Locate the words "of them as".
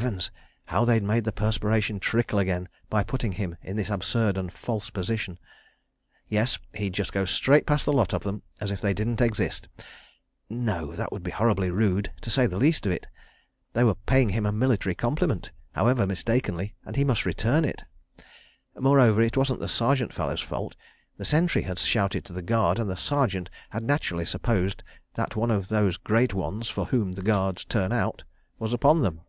8.14-8.70